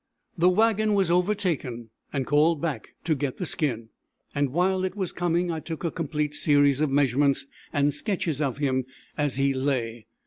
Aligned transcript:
The 0.35 0.49
wagon 0.49 0.95
was 0.95 1.11
overtaken 1.11 1.91
and 2.11 2.25
called 2.25 2.59
back 2.59 2.95
to 3.03 3.13
get 3.13 3.37
the 3.37 3.45
skin, 3.45 3.89
and 4.33 4.49
while 4.49 4.83
it 4.83 4.95
was 4.95 5.11
coming 5.11 5.51
I 5.51 5.59
took 5.59 5.83
a 5.83 5.91
complete 5.91 6.33
series 6.33 6.81
of 6.81 6.89
measurements 6.89 7.45
and 7.71 7.93
sketches 7.93 8.41
of 8.41 8.57
him 8.57 8.85
as 9.15 9.35
he 9.35 9.53
lay. 9.53 10.07